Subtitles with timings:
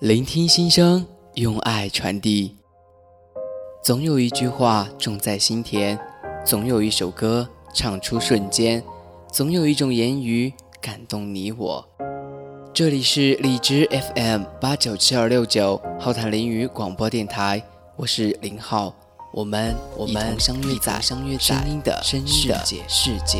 [0.00, 1.06] 聆听心声，
[1.36, 2.54] 用爱传递。
[3.82, 5.98] 总有一句话种在心田，
[6.44, 8.84] 总有一首歌唱出瞬间，
[9.32, 11.88] 总有一种言语感动你我。
[12.74, 17.62] 这里是荔枝 FM 八九七二六九浩谈林语广播电台，
[17.96, 18.94] 我是林浩，
[19.32, 23.38] 我们我们相约在相约在声音的世界世界。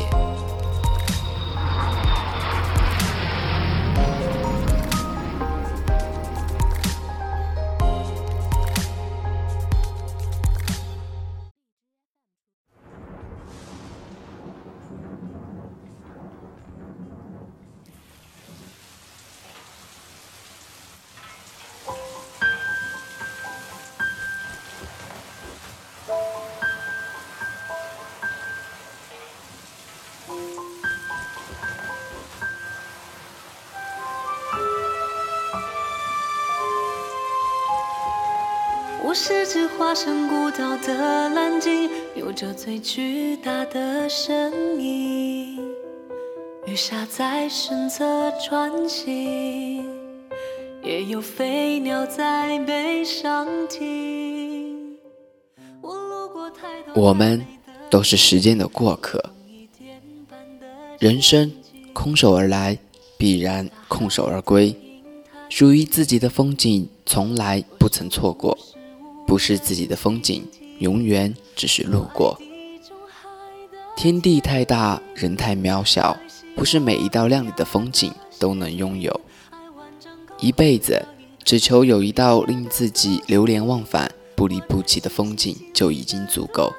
[39.07, 44.51] 我是只化身孤岛的蓝鲸，有着最巨大的身
[44.83, 45.65] 影。
[46.65, 49.85] 鱼虾在身侧穿行，
[50.83, 54.97] 也有飞鸟在背上停。
[55.79, 57.47] 我路过太多我们
[57.89, 59.23] 都是时间的过客，
[60.99, 61.49] 人生
[61.93, 62.77] 空手而来，
[63.17, 64.75] 必然空手而归。
[65.47, 68.57] 属于自己的风景，从来不曾错过。
[69.27, 70.43] 不是自己的风景，
[70.79, 72.39] 永远只是路过。
[73.95, 76.17] 天地太大，人太渺小，
[76.55, 79.21] 不是每一道亮丽的风景都能拥有。
[80.39, 81.03] 一辈子
[81.43, 86.73] 只求有一道令自己流连忘返、不离不弃的风景就已经足够。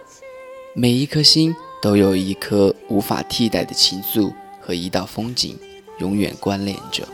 [0.75, 5.59] 每一颗心都有一颗无法替代的情愫和一道风景，
[5.99, 7.07] 永远关联着。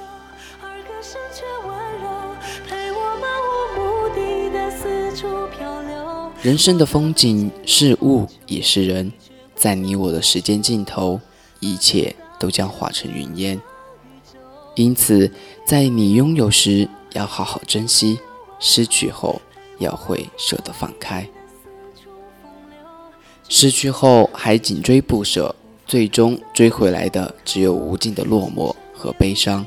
[6.44, 9.10] 人生的风景是物也是人，
[9.54, 11.18] 在你我的时间尽头，
[11.58, 13.58] 一切都将化成云烟。
[14.74, 15.32] 因此，
[15.66, 18.18] 在你拥有时要好好珍惜，
[18.60, 19.40] 失去后
[19.78, 21.26] 要会舍得放开。
[23.48, 25.56] 失去后还紧追不舍，
[25.86, 29.64] 最终追回来的只有无尽的落寞和悲伤。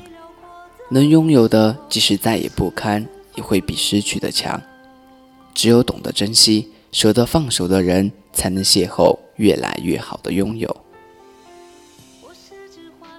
[0.90, 4.62] 能拥有的，即使再也不堪，也会比失去的强。
[5.58, 10.76] 只有懂得珍惜、舍得放手的人，才能邂逅越来越好的拥有。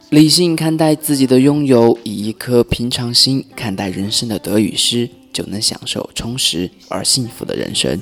[0.09, 8.01] 理性看待自己的拥有，以一颗平常心看待人生的得与失，就能享受充实而幸福的人生。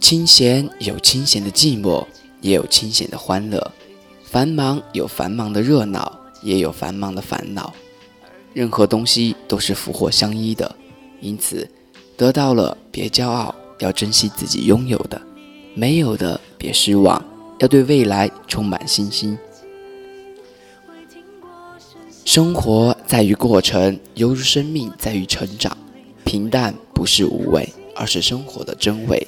[0.00, 2.06] 清闲有清闲的寂寞，
[2.40, 3.60] 也有清闲的欢乐；
[4.24, 6.21] 繁忙有繁忙的热闹。
[6.42, 7.72] 也有繁忙的烦恼，
[8.52, 10.74] 任何东西都是福祸相依的，
[11.20, 11.68] 因此
[12.16, 15.20] 得到了别骄傲，要珍惜自己拥有的；
[15.74, 17.24] 没有的别失望，
[17.58, 19.38] 要对未来充满信心。
[22.24, 25.76] 生活在于过程，犹如生命在于成长。
[26.24, 29.18] 平淡不是无味，而是生活的真味；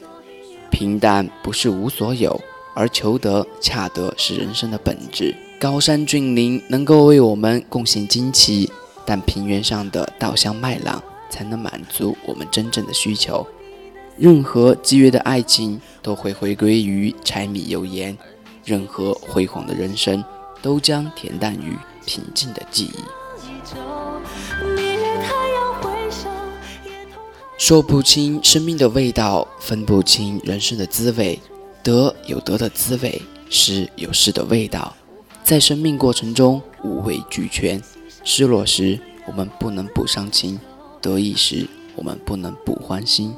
[0.70, 2.40] 平淡不是无所有，
[2.74, 5.34] 而求得恰得是人生的本质。
[5.58, 8.70] 高山峻岭能够为我们贡献惊奇，
[9.06, 13.46] 但平原上的稻香麦浪才能满足我们真正的需求。
[14.16, 18.16] 任何激越的爱情都会回归于柴米油盐，
[18.64, 20.22] 任何辉煌的人生
[20.60, 22.98] 都将恬淡于平静的记忆。
[27.56, 31.40] 说不清生命的味道，分不清人生的滋味，
[31.82, 34.94] 得有得的滋味，失有失的味道。
[35.44, 37.78] 在生命过程中，五味俱全。
[38.24, 40.56] 失落时，我们不能不伤心；
[41.02, 43.34] 得意时，我们不能不欢心。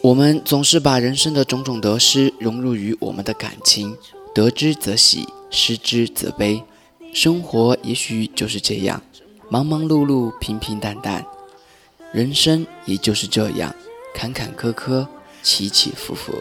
[0.00, 3.94] 我们总是把人生的种种得失融入于我们的感情，
[4.34, 6.64] 得之则喜，失之则悲。
[7.12, 9.02] 生活也许就是这样，
[9.50, 11.22] 忙忙碌碌，平平淡淡。
[12.12, 13.74] 人生也就是这样，
[14.14, 15.06] 坎坎坷坷，
[15.42, 16.32] 起起伏伏。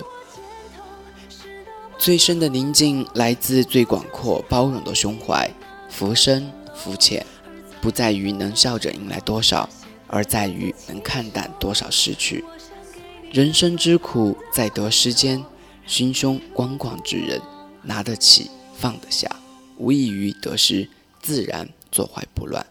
[1.98, 5.50] 最深的宁静来自最广阔包容的胸怀。
[5.90, 7.26] 浮生浮浅，
[7.82, 9.68] 不在于能笑着迎来多少，
[10.06, 12.44] 而在于能看淡多少失去。
[13.32, 15.44] 人生之苦在得失间，
[15.86, 17.42] 心胸宽广之人，
[17.82, 19.30] 拿得起放得下，
[19.78, 20.90] 无异于得失，
[21.22, 22.66] 自然坐怀不乱。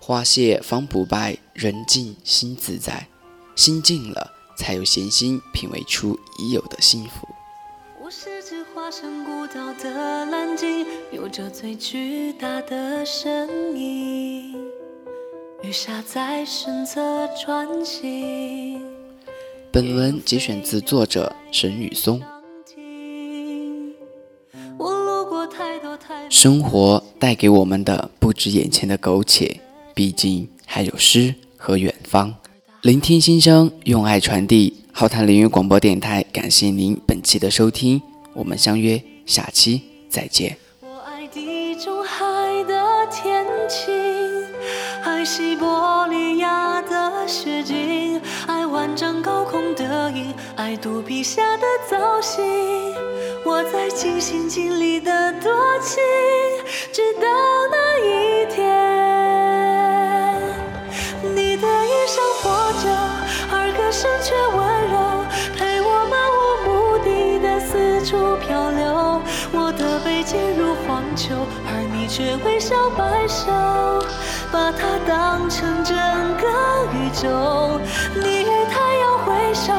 [0.00, 3.06] 花谢方不败，人静心自在。
[3.54, 7.35] 心静了，才有闲心品味出已有的幸福。
[8.06, 14.54] 不是只化身孤岛的蓝鲸，有着最巨大的身影。
[15.64, 18.80] 雨下在身侧穿行。
[19.72, 22.22] 本文节选自作者沈雨松。
[26.30, 29.60] 生活带给我们的不止眼前的苟且，
[29.96, 32.32] 毕竟还有诗和远方。
[32.82, 34.84] 聆听心声，用爱传递。
[34.98, 38.00] 浩谈凌云广播电台，感谢您本期的收听，
[38.32, 40.56] 我们相约下期再见。
[40.80, 42.24] 我爱地中海
[42.64, 43.92] 的天晴，
[45.04, 52.42] 爱西伯利亚的雪景，爱万丈高空的鹰，爱肚皮下的藻荇。
[53.44, 56.02] 我在尽心尽力的多情，
[56.90, 57.28] 直到
[57.70, 58.64] 那一天，
[71.18, 73.50] 而你却微笑摆手，
[74.52, 75.96] 把它当成整
[76.36, 76.46] 个
[76.92, 77.80] 宇宙。
[78.14, 79.72] 你与太阳挥手，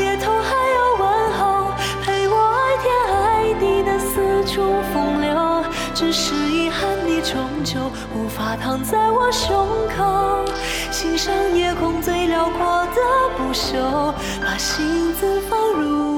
[0.00, 1.72] 夜头还有问候，
[2.04, 5.64] 陪我爱天爱地的四处风流。
[5.94, 7.34] 只是遗憾，你终
[7.64, 7.80] 究
[8.14, 9.66] 无法躺在我胸
[9.96, 10.44] 口，
[10.92, 13.00] 欣赏夜空最辽阔的
[13.36, 16.17] 不朽，把心字放入。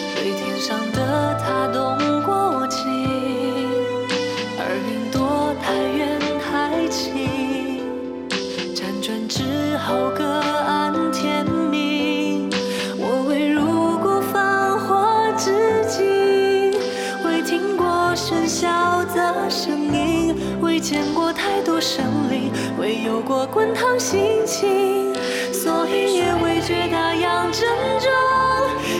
[23.21, 25.13] 过滚烫心情，
[25.53, 27.61] 所以也未觉大洋正
[27.99, 28.09] 中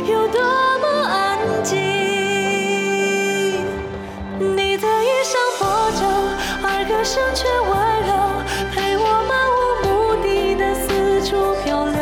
[0.06, 1.78] 有多么安静。
[4.40, 6.06] 你的衣裳破旧，
[6.64, 7.70] 而歌声却温
[8.08, 8.10] 柔，
[8.72, 9.90] 陪我漫无目
[10.24, 12.00] 的的四处漂流。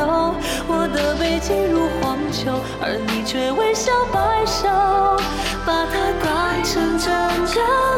[0.68, 2.52] 我的背脊如荒丘，
[2.82, 4.68] 而你却微笑摆手，
[5.66, 5.94] 把它
[6.24, 7.08] 当成整
[7.54, 7.89] 个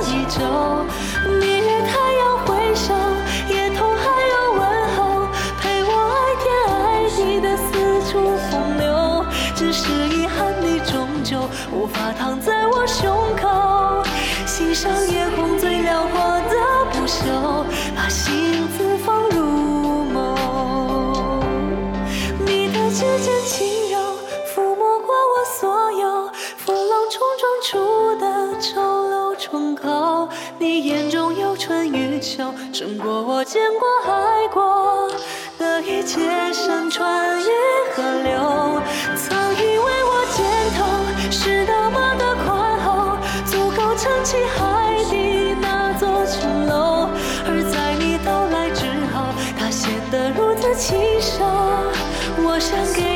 [14.61, 16.55] 欣赏夜空最辽阔的
[16.91, 17.65] 不朽，
[17.95, 20.35] 把心字放入梦。
[22.45, 23.97] 你的指尖轻柔，
[24.53, 28.79] 抚摸过我所有风浪冲撞出的丑
[29.09, 30.29] 陋窗口。
[30.59, 35.09] 你眼中有春与秋，胜过我见过爱过
[35.57, 37.49] 的一切山川与
[37.95, 38.79] 河流。
[39.17, 39.35] 曾
[44.31, 47.09] 起海底那座城楼。
[47.45, 49.27] 而在你到来之后，
[49.59, 51.43] 它显得如此清瘦。
[52.45, 53.10] 我想给。